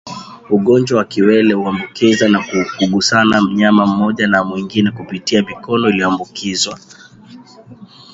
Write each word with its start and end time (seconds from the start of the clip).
Ugonjwa 0.49 0.97
wa 0.99 1.05
kiwele 1.05 1.53
huambukizwa 1.53 2.29
kwa 2.43 2.65
kugusana 2.77 3.41
mnyama 3.41 3.85
mmoja 3.85 4.27
na 4.27 4.43
mwingine 4.43 4.91
kupitia 4.91 5.41
mikono 5.43 5.89
iliyoambukizwa 5.89 6.79